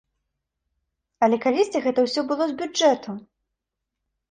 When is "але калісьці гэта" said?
1.27-2.07